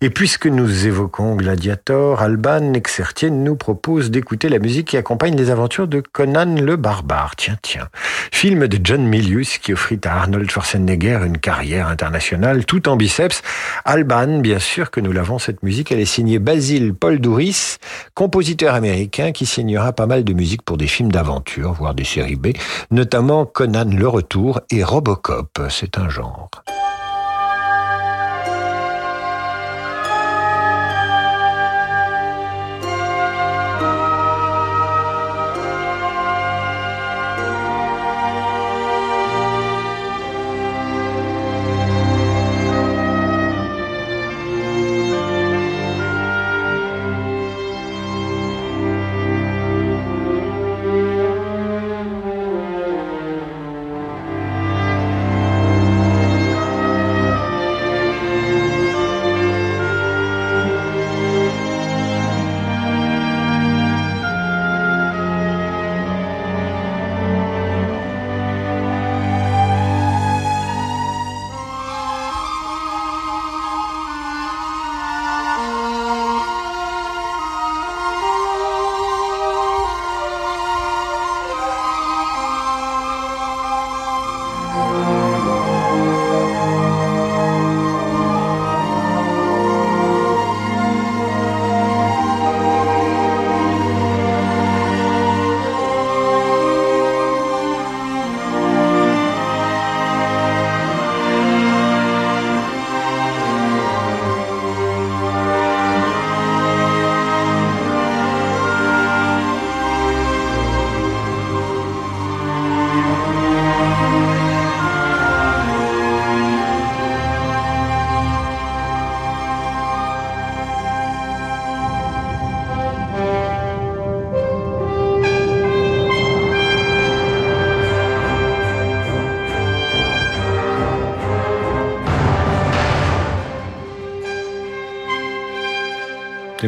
Et 0.00 0.10
puisque 0.10 0.46
nous 0.46 0.88
évoquons 0.88 1.36
Gladiator, 1.36 2.20
Alban 2.20 2.72
Exertier 2.72 3.30
nous 3.30 3.54
propose 3.54 4.10
d'écouter 4.10 4.48
la 4.48 4.58
musique 4.58 4.88
qui 4.88 4.96
accompagne 4.96 5.36
les 5.36 5.50
aventures 5.50 5.86
de 5.86 6.00
Conan 6.00 6.56
le 6.56 6.74
Barbare. 6.74 7.36
Tiens, 7.36 7.58
tiens. 7.62 7.88
Film 8.32 8.66
de 8.66 8.80
John 8.82 9.06
Milius 9.06 9.58
qui 9.58 9.72
offrit 9.72 10.00
à 10.04 10.16
Arnold 10.16 10.50
Schwarzenegger 10.50 11.20
une 11.24 11.38
carrière 11.38 11.86
internationale 11.86 12.64
tout 12.64 12.88
en 12.88 12.96
biceps. 12.96 13.40
Alban, 13.84 14.40
bien 14.40 14.58
sûr 14.58 14.90
que 14.90 14.98
nous 14.98 15.12
l'avons 15.12 15.38
cette 15.38 15.62
musique, 15.62 15.92
elle 15.92 16.00
est 16.00 16.06
signée 16.06 16.40
Basile 16.40 16.92
Paul 16.92 17.20
Douris, 17.20 17.76
compositeur 18.16 18.74
américain 18.74 19.30
qui 19.30 19.44
signera 19.44 19.92
pas 19.92 20.06
mal 20.06 20.24
de 20.24 20.32
musique 20.32 20.62
pour 20.62 20.78
des 20.78 20.86
films 20.86 21.12
d'aventure, 21.12 21.74
voire 21.74 21.94
des 21.94 22.04
séries 22.04 22.34
B, 22.34 22.48
notamment 22.90 23.44
Conan 23.44 23.84
le 23.84 24.08
Retour 24.08 24.60
et 24.70 24.82
Robocop. 24.82 25.60
C'est 25.68 25.98
un 25.98 26.08
genre. 26.08 26.50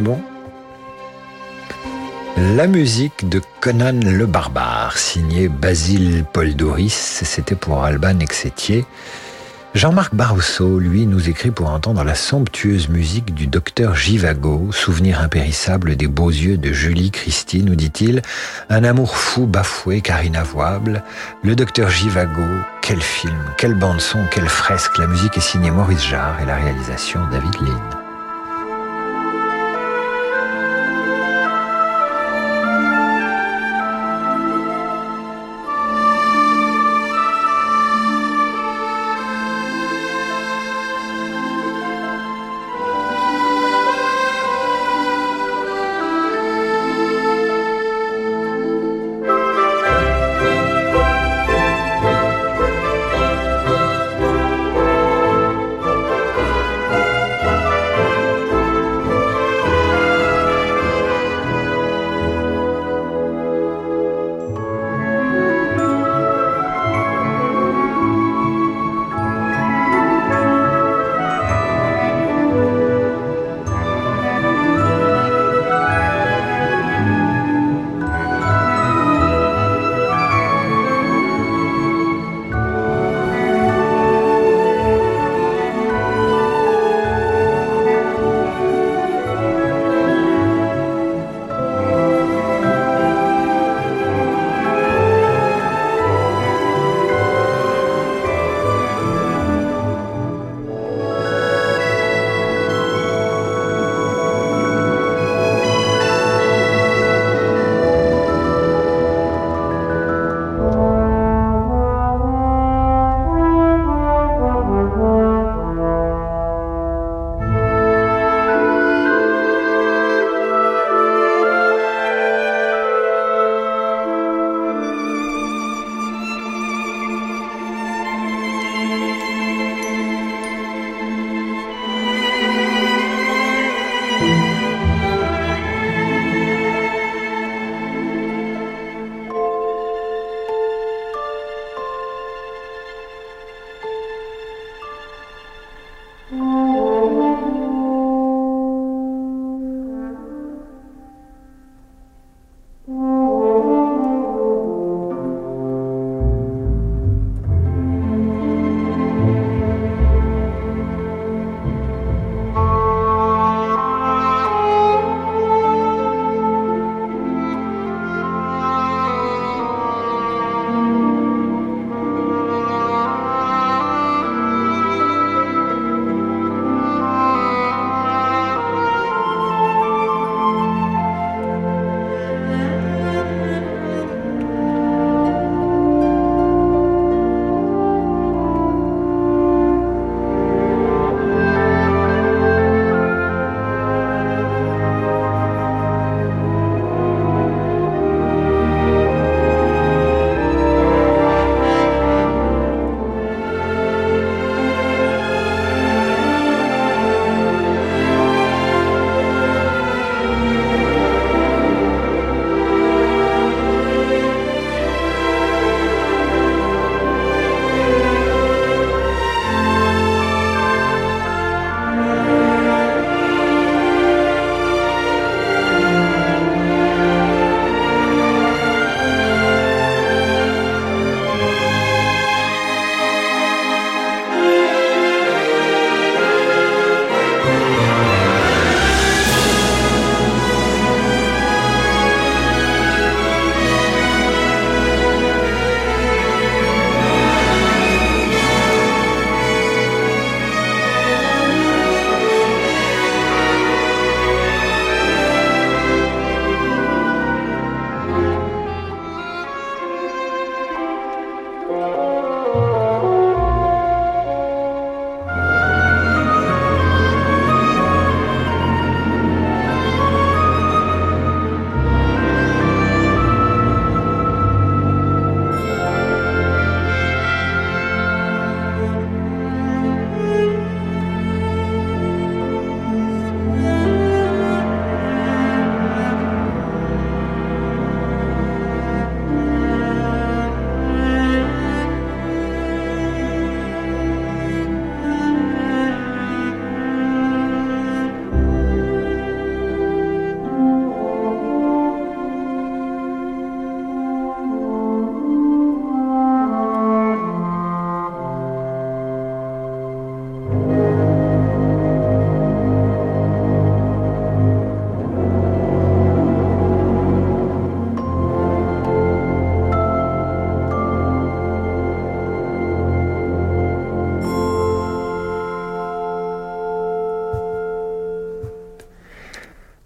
Bon? 0.01 0.19
La 2.37 2.67
musique 2.67 3.27
de 3.27 3.41
Conan 3.59 3.99
le 4.03 4.25
Barbare, 4.25 4.97
signée 4.97 5.49
Basile 5.49 6.23
Paul 6.31 6.55
Doris, 6.55 7.21
c'était 7.25 7.55
pour 7.55 7.83
Alban 7.83 8.19
Exétier. 8.19 8.85
Jean-Marc 9.75 10.15
Barroso, 10.15 10.79
lui, 10.79 11.05
nous 11.05 11.29
écrit 11.29 11.51
pour 11.51 11.69
entendre 11.69 12.03
la 12.03 12.15
somptueuse 12.15 12.89
musique 12.89 13.35
du 13.35 13.45
docteur 13.45 13.95
Givago, 13.95 14.71
souvenir 14.71 15.21
impérissable 15.21 15.95
des 15.95 16.07
beaux 16.07 16.31
yeux 16.31 16.57
de 16.57 16.71
Julie 16.71 17.11
Christie, 17.11 17.61
nous 17.61 17.75
dit-il, 17.75 18.21
un 18.69 18.83
amour 18.83 19.15
fou 19.17 19.45
bafoué 19.45 20.01
car 20.01 20.23
inavouable. 20.23 21.03
Le 21.43 21.55
docteur 21.55 21.89
Givago, 21.89 22.47
quel 22.81 23.01
film, 23.01 23.37
quelle 23.57 23.75
bande 23.75 24.01
son, 24.01 24.19
quelle 24.31 24.49
fresque. 24.49 24.97
La 24.97 25.07
musique 25.07 25.37
est 25.37 25.41
signée 25.41 25.71
Maurice 25.71 26.03
Jarre 26.07 26.41
et 26.41 26.45
la 26.45 26.55
réalisation 26.55 27.19
David 27.31 27.53
Lean. 27.61 27.98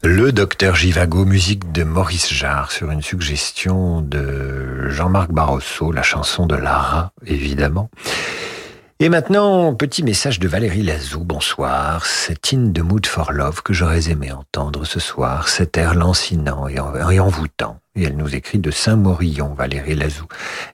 Le 0.05 0.33
docteur 0.33 0.75
Givago, 0.75 1.23
musique 1.23 1.71
de 1.71 1.85
Maurice 1.85 2.33
Jarre 2.33 2.73
sur 2.73 2.91
une 2.91 3.01
suggestion 3.01 4.01
de 4.01 4.89
Jean-Marc 4.89 5.31
Barroso, 5.31 5.93
la 5.93 6.03
chanson 6.03 6.45
de 6.45 6.55
Lara, 6.55 7.13
évidemment. 7.25 7.89
Et 8.99 9.07
maintenant, 9.07 9.73
petit 9.73 10.03
message 10.03 10.39
de 10.39 10.47
Valérie 10.49 10.83
Lazou, 10.83 11.23
bonsoir. 11.23 12.05
C'est 12.05 12.53
In 12.53 12.73
the 12.73 12.79
Mood 12.79 13.05
for 13.05 13.31
Love 13.31 13.63
que 13.63 13.71
j'aurais 13.71 14.09
aimé 14.09 14.33
entendre 14.33 14.83
ce 14.83 14.99
soir, 14.99 15.47
cet 15.47 15.77
air 15.77 15.95
lancinant 15.95 16.67
et, 16.67 16.79
envoûtant. 17.19 17.79
Et 17.95 18.03
elle 18.03 18.17
nous 18.17 18.35
écrit 18.35 18.59
de 18.59 18.71
Saint-Morillon, 18.71 19.53
Valérie 19.53 19.95
Lazou. 19.95 20.25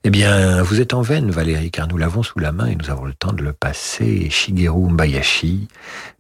Eh 0.03 0.09
bien, 0.09 0.63
vous 0.63 0.81
êtes 0.81 0.95
en 0.95 1.03
veine, 1.03 1.29
Valérie, 1.29 1.69
car 1.69 1.87
nous 1.87 1.97
l'avons 1.97 2.23
sous 2.23 2.39
la 2.39 2.51
main 2.51 2.65
et 2.65 2.75
nous 2.75 2.89
avons 2.89 3.05
le 3.05 3.13
temps 3.13 3.33
de 3.33 3.43
le 3.43 3.53
passer. 3.53 4.27
Shigeru 4.31 4.89
Mbayashi, 4.89 5.67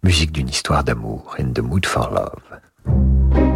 musique 0.03 0.31
d'une 0.31 0.49
histoire 0.49 0.83
d'amour, 0.83 1.35
In 1.39 1.53
the 1.53 1.59
Mood 1.61 1.87
for 1.87 2.11
Love. 2.11 2.58
thank 2.85 3.35
you 3.37 3.48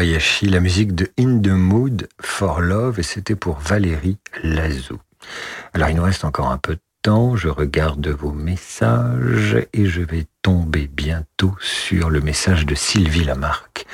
La 0.00 0.60
musique 0.60 0.94
de 0.94 1.10
In 1.18 1.40
the 1.40 1.48
Mood 1.48 2.08
for 2.22 2.62
Love, 2.62 2.98
et 2.98 3.02
c'était 3.02 3.34
pour 3.34 3.58
Valérie 3.58 4.16
Lazou. 4.42 4.98
Alors 5.74 5.90
il 5.90 5.96
nous 5.96 6.02
reste 6.02 6.24
encore 6.24 6.50
un 6.50 6.56
peu 6.56 6.76
de 6.76 6.80
temps, 7.02 7.36
je 7.36 7.48
regarde 7.48 8.08
vos 8.08 8.32
messages 8.32 9.58
et 9.74 9.84
je 9.84 10.00
vais 10.00 10.24
tomber 10.40 10.88
bientôt 10.90 11.54
sur 11.60 12.08
le 12.08 12.22
message 12.22 12.64
de 12.64 12.74
Sylvie 12.74 13.24
Lamarck. 13.24 13.84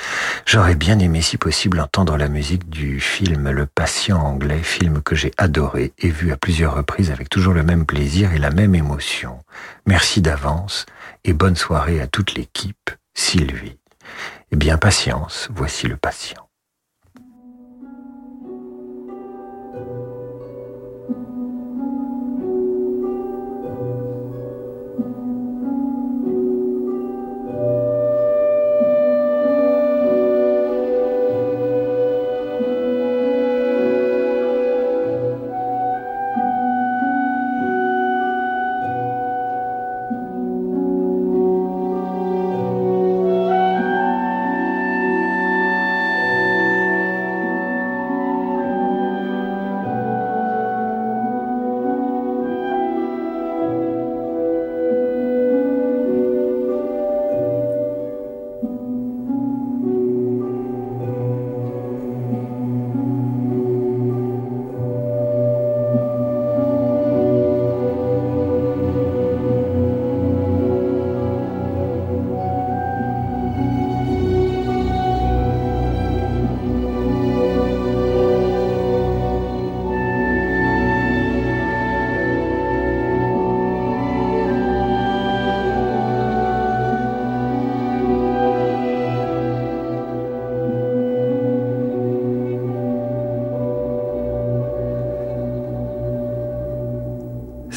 J'aurais 0.45 0.75
bien 0.75 0.97
aimé 0.99 1.21
si 1.21 1.35
possible 1.35 1.81
entendre 1.81 2.15
la 2.15 2.29
musique 2.29 2.69
du 2.69 3.01
film 3.01 3.49
Le 3.49 3.65
Patient 3.65 4.21
anglais, 4.21 4.63
film 4.63 5.01
que 5.01 5.13
j'ai 5.13 5.33
adoré 5.37 5.91
et 5.99 6.09
vu 6.09 6.31
à 6.31 6.37
plusieurs 6.37 6.75
reprises 6.75 7.11
avec 7.11 7.27
toujours 7.27 7.53
le 7.53 7.63
même 7.63 7.85
plaisir 7.85 8.31
et 8.31 8.39
la 8.39 8.51
même 8.51 8.75
émotion. 8.75 9.43
Merci 9.85 10.21
d'avance 10.21 10.85
et 11.25 11.33
bonne 11.33 11.57
soirée 11.57 11.99
à 11.99 12.07
toute 12.07 12.35
l'équipe, 12.35 12.91
Sylvie. 13.13 13.75
Eh 14.51 14.55
bien, 14.55 14.77
patience, 14.77 15.49
voici 15.51 15.87
le 15.87 15.97
patient. 15.97 16.46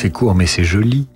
C'est 0.03 0.09
court 0.09 0.35
mais 0.35 0.47
c'est 0.47 0.65
joli. 0.65 1.09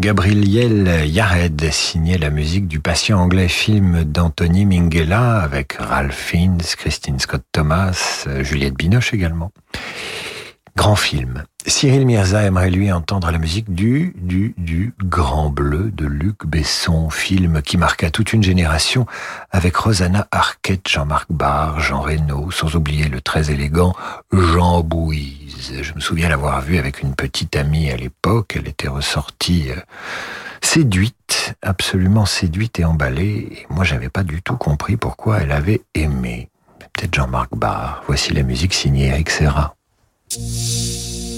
Gabriel 0.00 1.04
Yared 1.06 1.62
signait 1.70 2.16
la 2.16 2.30
musique 2.30 2.68
du 2.68 2.80
patient 2.80 3.20
anglais 3.20 3.48
film 3.48 4.02
d'Anthony 4.04 4.64
Minghella 4.64 5.42
avec 5.42 5.74
Ralph 5.74 6.14
Fiennes, 6.14 6.62
Christine 6.78 7.18
Scott 7.18 7.42
Thomas, 7.52 8.26
Juliette 8.40 8.78
Binoche 8.78 9.12
également. 9.12 9.52
Grand 10.80 10.96
film. 10.96 11.44
Cyril 11.66 12.06
Mirza 12.06 12.42
aimerait 12.42 12.70
lui 12.70 12.90
entendre 12.90 13.30
la 13.30 13.36
musique 13.36 13.74
du, 13.74 14.14
du, 14.16 14.54
du 14.56 14.94
Grand 15.04 15.50
Bleu 15.50 15.90
de 15.90 16.06
Luc 16.06 16.46
Besson, 16.46 17.10
film 17.10 17.60
qui 17.60 17.76
marqua 17.76 18.10
toute 18.10 18.32
une 18.32 18.42
génération 18.42 19.04
avec 19.50 19.76
Rosanna 19.76 20.26
Arquette, 20.30 20.88
Jean-Marc 20.88 21.26
Barr, 21.28 21.80
Jean 21.80 22.00
Reno, 22.00 22.50
sans 22.50 22.76
oublier 22.76 23.08
le 23.08 23.20
très 23.20 23.50
élégant 23.50 23.94
Jean 24.32 24.80
Bouise. 24.80 25.82
Je 25.82 25.92
me 25.92 26.00
souviens 26.00 26.30
l'avoir 26.30 26.62
vu 26.62 26.78
avec 26.78 27.02
une 27.02 27.14
petite 27.14 27.56
amie 27.56 27.90
à 27.90 27.98
l'époque. 27.98 28.54
Elle 28.56 28.68
était 28.68 28.88
ressortie 28.88 29.72
euh, 29.72 29.76
séduite, 30.62 31.56
absolument 31.60 32.24
séduite 32.24 32.80
et 32.80 32.86
emballée. 32.86 33.48
Et 33.52 33.66
moi, 33.68 33.84
j'avais 33.84 34.08
pas 34.08 34.22
du 34.22 34.40
tout 34.40 34.56
compris 34.56 34.96
pourquoi 34.96 35.40
elle 35.40 35.52
avait 35.52 35.82
aimé. 35.94 36.48
Peut-être 36.78 37.14
Jean-Marc 37.14 37.54
Barr. 37.54 38.02
Voici 38.06 38.32
la 38.32 38.44
musique 38.44 38.72
signée 38.72 39.08
Eric 39.08 39.28
Serra. 39.28 39.76
Música 40.38 41.29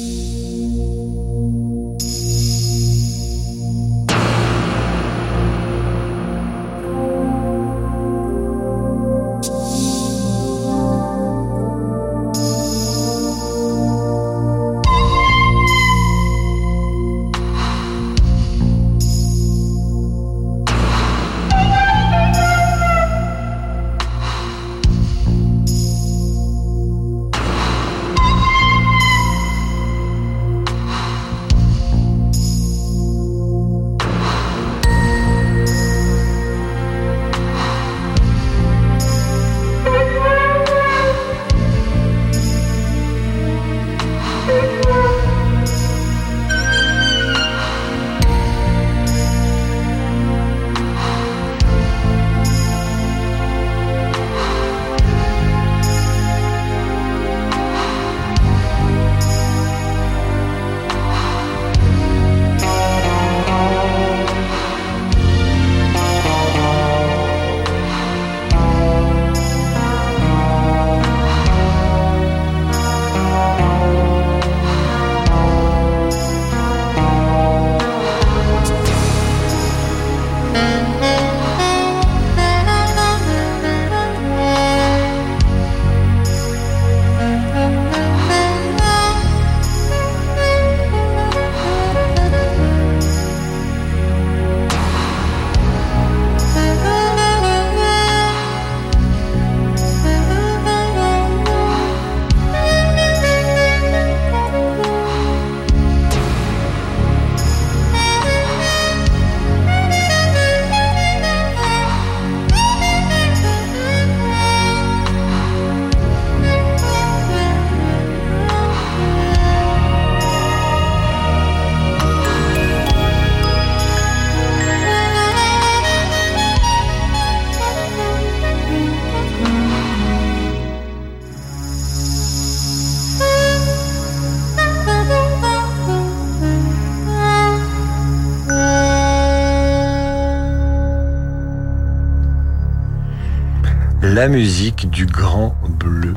La 144.15 144.29
musique 144.29 144.91
du 144.91 145.07
Grand 145.07 145.57
Bleu 145.67 146.13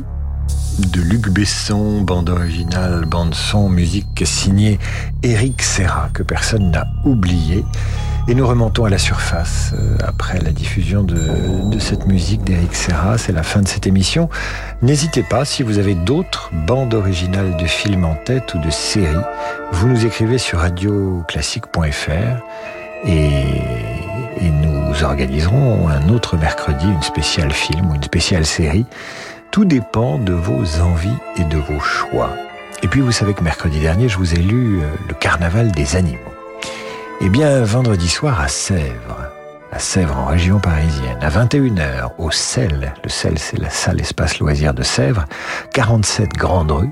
de 0.79 0.99
Luc 0.99 1.29
Besson, 1.29 2.01
bande 2.01 2.29
originale, 2.29 3.05
bande 3.05 3.33
son, 3.33 3.69
musique 3.69 4.21
signée 4.25 4.79
Eric 5.23 5.61
Serra, 5.61 6.09
que 6.13 6.21
personne 6.21 6.71
n'a 6.71 6.87
oublié. 7.05 7.63
Et 8.27 8.35
nous 8.35 8.45
remontons 8.45 8.83
à 8.83 8.89
la 8.89 8.97
surface 8.97 9.73
euh, 9.79 9.95
après 10.05 10.41
la 10.41 10.51
diffusion 10.51 11.03
de, 11.03 11.79
cette 11.79 12.05
musique 12.05 12.43
d'Eric 12.43 12.75
Serra. 12.75 13.17
C'est 13.17 13.31
la 13.31 13.43
fin 13.43 13.61
de 13.61 13.67
cette 13.69 13.87
émission. 13.87 14.27
N'hésitez 14.81 15.23
pas, 15.23 15.45
si 15.45 15.63
vous 15.63 15.79
avez 15.79 15.95
d'autres 15.95 16.51
bandes 16.67 16.95
originales 16.95 17.55
de 17.55 17.65
films 17.65 18.03
en 18.03 18.15
tête 18.15 18.55
ou 18.55 18.59
de 18.59 18.71
séries, 18.71 19.15
vous 19.71 19.87
nous 19.87 20.05
écrivez 20.05 20.37
sur 20.37 20.59
radioclassique.fr 20.59 22.43
et 23.07 24.51
nous 24.51 24.84
organiserons 25.03 25.87
un 25.87 26.09
autre 26.09 26.37
mercredi 26.37 26.85
une 26.85 27.01
spéciale 27.01 27.51
film 27.51 27.91
ou 27.91 27.95
une 27.95 28.03
spéciale 28.03 28.45
série. 28.45 28.85
Tout 29.51 29.65
dépend 29.65 30.17
de 30.17 30.33
vos 30.33 30.81
envies 30.81 31.17
et 31.37 31.43
de 31.43 31.57
vos 31.57 31.79
choix. 31.79 32.31
Et 32.83 32.87
puis 32.87 33.01
vous 33.01 33.11
savez 33.11 33.33
que 33.33 33.43
mercredi 33.43 33.79
dernier, 33.79 34.09
je 34.09 34.17
vous 34.17 34.33
ai 34.33 34.41
lu 34.41 34.79
euh, 34.79 34.85
le 35.07 35.13
carnaval 35.13 35.71
des 35.71 35.95
animaux. 35.95 36.19
Eh 37.21 37.29
bien, 37.29 37.63
vendredi 37.63 38.09
soir 38.09 38.41
à 38.41 38.47
Sèvres, 38.47 39.29
à 39.71 39.79
Sèvres 39.79 40.17
en 40.17 40.25
région 40.25 40.59
parisienne, 40.59 41.17
à 41.21 41.29
21h, 41.29 42.11
au 42.17 42.31
CEL, 42.31 42.93
le 43.03 43.09
CEL 43.09 43.39
c'est 43.39 43.57
la 43.57 43.69
salle 43.69 44.01
espace 44.01 44.39
loisirs 44.39 44.73
de 44.73 44.83
Sèvres, 44.83 45.25
47 45.73 46.33
Grande 46.33 46.71
Rue, 46.71 46.91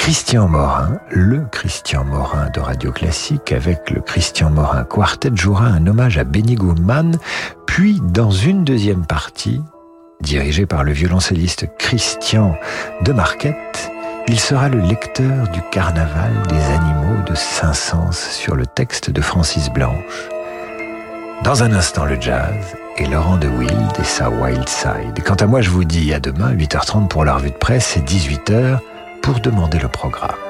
Christian 0.00 0.48
Morin, 0.48 0.98
le 1.10 1.44
Christian 1.52 2.04
Morin 2.04 2.48
de 2.54 2.58
Radio 2.58 2.90
Classique, 2.90 3.52
avec 3.52 3.90
le 3.90 4.00
Christian 4.00 4.48
Morin 4.48 4.82
Quartet, 4.82 5.30
jouera 5.34 5.66
un 5.66 5.86
hommage 5.86 6.16
à 6.16 6.24
Benny 6.24 6.54
Goodman, 6.54 7.18
puis 7.66 8.00
dans 8.02 8.30
une 8.30 8.64
deuxième 8.64 9.04
partie, 9.04 9.60
dirigée 10.22 10.64
par 10.64 10.84
le 10.84 10.92
violoncelliste 10.92 11.66
Christian 11.78 12.56
de 13.02 13.12
Marquette, 13.12 13.92
il 14.26 14.40
sera 14.40 14.70
le 14.70 14.80
lecteur 14.80 15.46
du 15.48 15.60
Carnaval 15.70 16.32
des 16.48 16.62
animaux 16.62 17.22
de 17.28 17.34
Saint-Saëns 17.34 18.12
sur 18.12 18.56
le 18.56 18.64
texte 18.64 19.10
de 19.10 19.20
Francis 19.20 19.68
Blanche. 19.68 20.28
Dans 21.44 21.62
un 21.62 21.72
instant, 21.72 22.06
le 22.06 22.18
jazz 22.18 22.74
et 22.96 23.06
Laurent 23.06 23.36
de 23.36 23.48
Wild 23.48 23.92
et 23.98 24.04
sa 24.04 24.30
Wild 24.30 24.66
Side. 24.66 25.22
Quant 25.24 25.34
à 25.34 25.46
moi, 25.46 25.60
je 25.60 25.68
vous 25.68 25.84
dis 25.84 26.14
à 26.14 26.20
demain, 26.20 26.54
8h30 26.54 27.08
pour 27.08 27.26
la 27.26 27.34
revue 27.34 27.50
de 27.50 27.56
presse 27.56 27.98
et 27.98 28.00
18h 28.00 28.78
pour 29.22 29.40
demander 29.40 29.78
le 29.78 29.88
programme. 29.88 30.49